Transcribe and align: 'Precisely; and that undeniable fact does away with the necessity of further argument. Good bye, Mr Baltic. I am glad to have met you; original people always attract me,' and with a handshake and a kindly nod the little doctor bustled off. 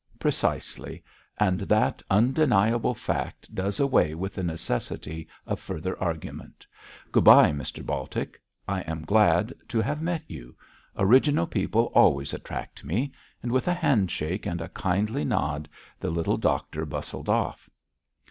'Precisely; 0.17 1.03
and 1.39 1.59
that 1.61 2.01
undeniable 2.09 2.95
fact 2.95 3.53
does 3.53 3.79
away 3.79 4.15
with 4.15 4.33
the 4.33 4.41
necessity 4.41 5.27
of 5.45 5.59
further 5.59 5.95
argument. 6.01 6.65
Good 7.11 7.23
bye, 7.23 7.51
Mr 7.51 7.85
Baltic. 7.85 8.41
I 8.67 8.79
am 8.81 9.05
glad 9.05 9.53
to 9.67 9.79
have 9.79 10.01
met 10.01 10.23
you; 10.25 10.55
original 10.97 11.45
people 11.45 11.91
always 11.93 12.33
attract 12.33 12.83
me,' 12.83 13.13
and 13.43 13.51
with 13.51 13.67
a 13.67 13.75
handshake 13.75 14.47
and 14.47 14.59
a 14.59 14.69
kindly 14.69 15.23
nod 15.23 15.69
the 15.99 16.09
little 16.09 16.37
doctor 16.37 16.83
bustled 16.83 17.29
off. 17.29 17.69